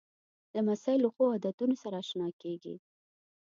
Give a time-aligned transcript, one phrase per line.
[0.55, 2.75] لمسی له ښو عادتونو سره اشنا کېږي.